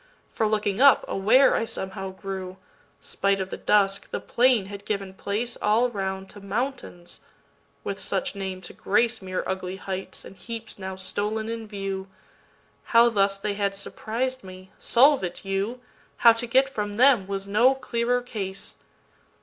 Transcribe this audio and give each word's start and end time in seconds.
For, 0.31 0.47
looking 0.47 0.81
up, 0.81 1.05
aware 1.07 1.53
I 1.55 1.63
somehow 1.63 2.09
grew, 2.09 2.57
Spite 3.01 3.39
of 3.39 3.51
the 3.51 3.57
dusk, 3.57 4.09
the 4.09 4.19
plain 4.19 4.65
had 4.65 4.83
given 4.83 5.13
placeAll 5.13 5.93
round 5.93 6.27
to 6.31 6.39
mountains—with 6.41 7.99
such 7.99 8.33
name 8.33 8.61
to 8.61 8.73
graceMere 8.73 9.43
ugly 9.45 9.75
heights 9.75 10.25
and 10.25 10.35
heaps 10.35 10.79
now 10.79 10.95
stolen 10.95 11.47
in 11.49 11.67
view. 11.67 12.07
How 12.85 13.09
thus 13.09 13.37
they 13.37 13.53
had 13.53 13.73
surpris'd 13.75 14.43
me,—solve 14.43 15.23
it, 15.23 15.45
you! 15.45 15.81
How 16.17 16.33
to 16.33 16.47
get 16.47 16.67
from 16.67 16.93
them 16.93 17.27
was 17.27 17.47
no 17.47 17.75
clearer 17.75 18.23
case. 18.23 18.77